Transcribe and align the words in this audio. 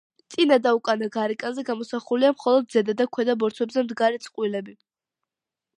წინა 0.35 0.55
და 0.67 0.71
უკანა 0.77 1.09
გარეკანზე 1.15 1.65
გამოსახულია 1.67 2.33
მხოლოდ 2.37 2.73
ზედა 2.77 2.97
და 3.03 3.09
ქვედა 3.17 3.37
ბორცვებზე 3.45 3.87
მდგარი 3.89 4.25
წყვილები. 4.27 4.77